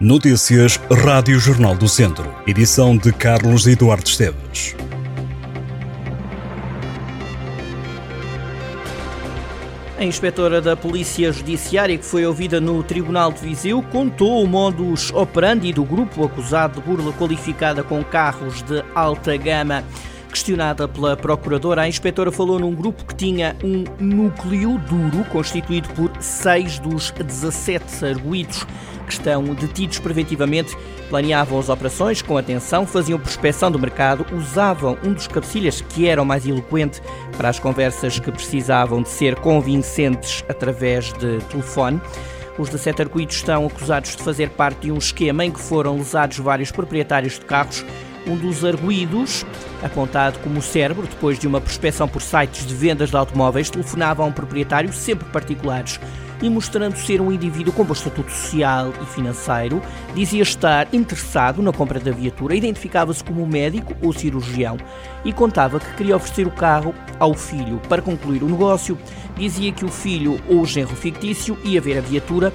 [0.00, 2.34] Notícias Rádio Jornal do Centro.
[2.46, 4.74] Edição de Carlos Eduardo Esteves.
[9.98, 15.12] A inspetora da Polícia Judiciária, que foi ouvida no Tribunal de Viseu, contou o modus
[15.12, 19.84] operandi do grupo acusado de burla qualificada com carros de alta gama.
[20.40, 26.10] Questionada pela Procuradora, a inspetora falou num grupo que tinha um núcleo duro constituído por
[26.18, 28.64] seis dos 17 arguídos
[29.06, 30.74] que estão detidos preventivamente.
[31.10, 36.22] Planeavam as operações com atenção, faziam prospeção do mercado, usavam um dos cabecilhas que era
[36.22, 37.02] o mais eloquente
[37.36, 42.00] para as conversas que precisavam de ser convincentes através de telefone.
[42.58, 46.38] Os 17 arguídos estão acusados de fazer parte de um esquema em que foram lesados
[46.38, 47.84] vários proprietários de carros
[48.26, 49.44] um dos arguídos,
[49.82, 54.26] apontado como cérebro depois de uma prospeção por sites de vendas de automóveis, telefonava a
[54.26, 55.98] um proprietário, sempre particulares,
[56.42, 59.82] e mostrando ser um indivíduo com bom estatuto social e financeiro,
[60.14, 64.76] dizia estar interessado na compra da viatura, identificava-se como médico ou cirurgião
[65.24, 67.80] e contava que queria oferecer o carro ao filho.
[67.88, 68.96] Para concluir o negócio,
[69.36, 72.52] dizia que o filho ou o genro fictício ia ver a viatura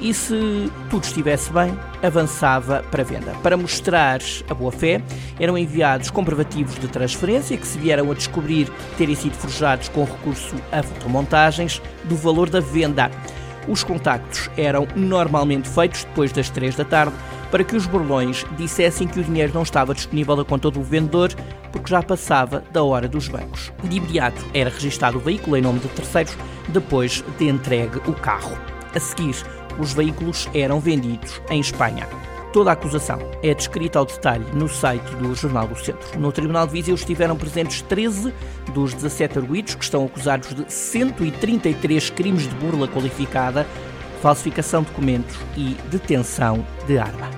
[0.00, 3.32] e se tudo estivesse bem, avançava para venda.
[3.42, 5.02] Para mostrar a boa-fé,
[5.38, 10.54] eram enviados comprovativos de transferência que se vieram a descobrir terem sido forjados com recurso
[10.70, 13.10] a fotomontagens do valor da venda.
[13.66, 17.14] Os contactos eram normalmente feitos depois das 3 da tarde
[17.50, 21.30] para que os burlões dissessem que o dinheiro não estava disponível na conta do vendedor
[21.72, 23.72] porque já passava da hora dos bancos.
[23.82, 26.36] De imediato era registado o veículo em nome de terceiros
[26.68, 28.56] depois de entregue o carro.
[28.94, 29.36] A seguir,
[29.78, 32.08] os veículos eram vendidos em Espanha.
[32.52, 36.18] Toda a acusação é descrita ao detalhe no site do Jornal do Centro.
[36.18, 38.32] No Tribunal de Viseu estiveram presentes 13
[38.72, 43.66] dos 17 arguídos que estão acusados de 133 crimes de burla qualificada,
[44.22, 47.28] falsificação de documentos e detenção de arma.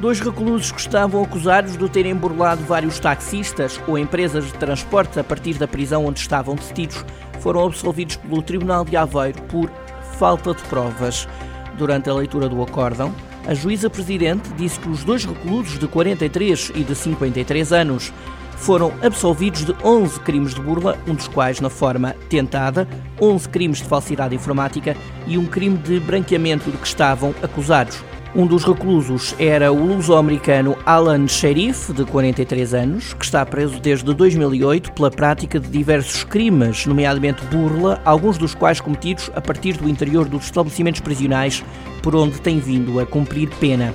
[0.00, 5.24] Dois reclusos que estavam acusados de terem burlado vários taxistas ou empresas de transporte a
[5.24, 7.02] partir da prisão onde estavam detidos
[7.40, 9.70] foram absolvidos pelo Tribunal de Aveiro por
[10.18, 11.28] falta de provas.
[11.76, 13.14] Durante a leitura do acórdão,
[13.46, 18.12] a juíza presidente disse que os dois reclusos de 43 e de 53 anos
[18.56, 22.88] foram absolvidos de 11 crimes de burla, um dos quais na forma tentada,
[23.20, 24.96] 11 crimes de falsidade informática
[25.26, 28.02] e um crime de branqueamento de que estavam acusados.
[28.36, 34.12] Um dos reclusos era o luso-americano Alan Sheriff, de 43 anos, que está preso desde
[34.12, 39.88] 2008 pela prática de diversos crimes, nomeadamente burla, alguns dos quais cometidos a partir do
[39.88, 41.64] interior dos estabelecimentos prisionais
[42.02, 43.94] por onde tem vindo a cumprir pena.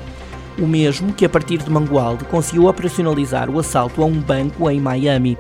[0.57, 4.79] O mesmo que, a partir de Mangualde, conseguiu operacionalizar o assalto a um banco em
[4.79, 5.37] Miami.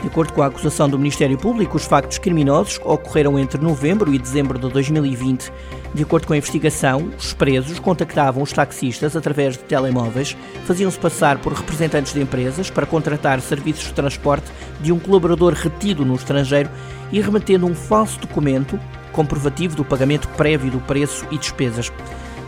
[0.00, 4.18] De acordo com a acusação do Ministério Público, os factos criminosos ocorreram entre novembro e
[4.18, 5.50] dezembro de 2020.
[5.94, 10.36] De acordo com a investigação, os presos contactavam os taxistas através de telemóveis,
[10.66, 14.46] faziam-se passar por representantes de empresas para contratar serviços de transporte
[14.80, 16.70] de um colaborador retido no estrangeiro
[17.10, 18.78] e remetendo um falso documento
[19.12, 21.90] comprovativo do pagamento prévio do preço e despesas.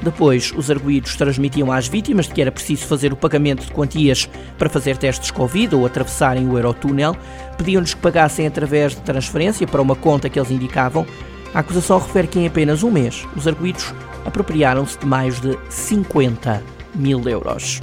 [0.03, 4.29] Depois, os arguídos transmitiam às vítimas de que era preciso fazer o pagamento de quantias
[4.57, 7.17] para fazer testes Covid ou atravessarem o Eurotúnel,
[7.57, 11.05] pediam-lhes que pagassem através de transferência para uma conta que eles indicavam.
[11.53, 13.93] A acusação refere que em apenas um mês, os arguídos
[14.25, 16.63] apropriaram-se de mais de 50
[16.95, 17.83] mil euros.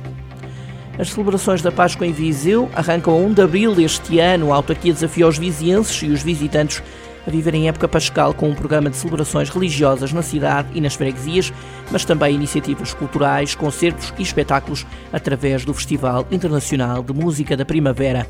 [0.97, 4.53] As celebrações da Páscoa em Viseu arrancam a 1 de abril deste ano.
[4.53, 6.82] A autarquia desafia os vizienses e os visitantes
[7.25, 10.96] a viver em época pascal com um programa de celebrações religiosas na cidade e nas
[10.96, 11.52] freguesias,
[11.91, 18.28] mas também iniciativas culturais, concertos e espetáculos através do Festival Internacional de Música da Primavera.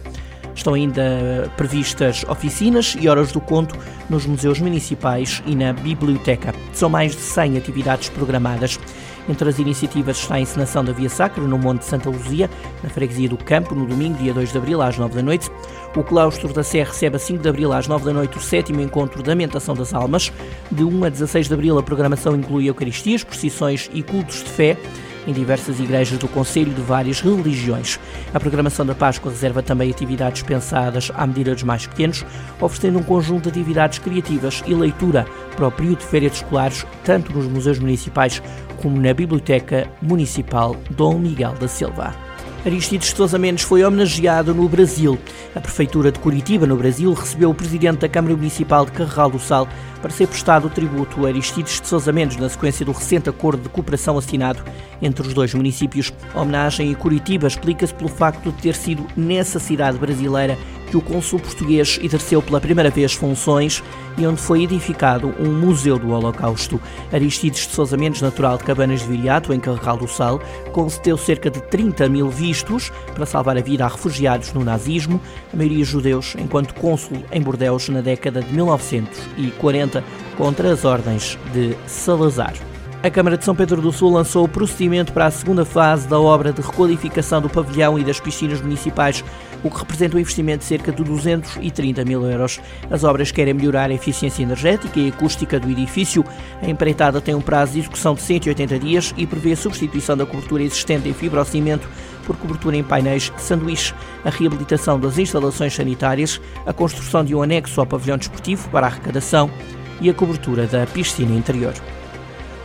[0.56, 3.78] Estão ainda previstas oficinas e horas do conto
[4.10, 6.56] nos museus municipais e na biblioteca.
[6.72, 8.80] São mais de 100 atividades programadas.
[9.28, 12.50] Entre as iniciativas está a encenação da Via Sacra no Monte Santa Luzia,
[12.84, 15.50] na freguesia do Campo, no domingo, dia 2 de abril, às 9 da noite.
[15.96, 18.82] O claustro da Sé recebe a 5 de abril, às 9 da noite, o sétimo
[18.82, 20.32] encontro da Amentação das Almas.
[20.72, 24.78] De 1 a 16 de abril, a programação inclui Eucaristias, procissões e cultos de fé
[25.28, 28.00] em diversas igrejas do Conselho de várias religiões.
[28.34, 32.26] A programação da Páscoa reserva também atividades pensadas à medida dos mais pequenos,
[32.60, 37.34] oferecendo um conjunto de atividades criativas e leitura para o período de férias escolares, tanto
[37.34, 38.42] nos museus municipais
[38.82, 42.35] como na Biblioteca Municipal Dom Miguel da Silva.
[42.66, 45.20] Aristides Sousa Mendes foi homenageado no Brasil.
[45.54, 49.38] A Prefeitura de Curitiba, no Brasil, recebeu o Presidente da Câmara Municipal de Carregal do
[49.38, 49.68] Sal
[50.02, 53.62] para ser prestado o tributo a Aristides de Sousa Mendes na sequência do recente acordo
[53.62, 54.64] de cooperação assinado
[55.00, 56.12] entre os dois municípios.
[56.34, 60.58] A homenagem em Curitiba explica-se pelo facto de ter sido nessa cidade brasileira
[60.96, 63.84] que o cônsul português exerceu pela primeira vez funções
[64.18, 66.80] e onde foi edificado um museu do Holocausto.
[67.12, 71.50] Aristides de Sousa Mendes, natural de Cabanas de Viriato, em Carregal do Sal, concedeu cerca
[71.50, 75.20] de 30 mil vistos para salvar a vida a refugiados no nazismo,
[75.54, 80.02] a maioria judeus, enquanto cônsul em Bordeus na década de 1940,
[80.38, 82.54] contra as ordens de Salazar.
[83.06, 86.20] A Câmara de São Pedro do Sul lançou o procedimento para a segunda fase da
[86.20, 89.24] obra de requalificação do pavilhão e das piscinas municipais,
[89.66, 92.62] o que representa um investimento de cerca de 230 mil euros.
[92.90, 96.24] As obras querem melhorar a eficiência energética e acústica do edifício.
[96.62, 100.26] A empreitada tem um prazo de execução de 180 dias e prevê a substituição da
[100.26, 101.90] cobertura existente em fibrocimento
[102.28, 107.80] por cobertura em painéis sanduíche, a reabilitação das instalações sanitárias, a construção de um anexo
[107.80, 109.50] ao pavilhão desportivo para arrecadação
[110.00, 111.74] e a cobertura da piscina interior.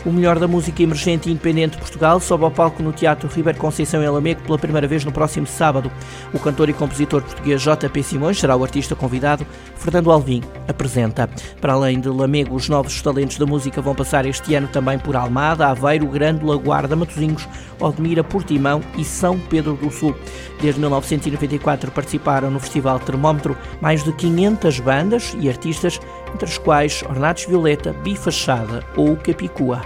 [0.04, 3.58] O melhor da música emergente e independente de Portugal sobe ao palco no Teatro Ribeiro
[3.58, 5.92] Conceição em Lamego pela primeira vez no próximo sábado.
[6.32, 8.02] O cantor e compositor português J.P.
[8.02, 9.46] Simões será o artista convidado.
[9.76, 11.28] Fernando Alvim apresenta.
[11.60, 15.14] Para além de Lamego, os novos talentos da música vão passar este ano também por
[15.14, 17.46] Almada, Aveiro, Grande, Guarda, Matosinhos,
[17.78, 20.16] Odmira, Portimão e São Pedro do Sul.
[20.62, 26.00] Desde 1994 participaram no Festival Termómetro mais de 500 bandas e artistas,
[26.34, 29.82] entre as quais Ornatos Violeta, Bifachada ou Capicua.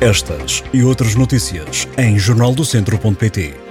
[0.00, 3.65] Estas e outras notícias em jornaldocentro.pt.